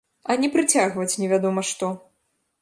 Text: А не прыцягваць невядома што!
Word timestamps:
А 0.33 0.37
не 0.43 0.47
прыцягваць 0.55 1.19
невядома 1.25 1.65
што! 1.73 1.93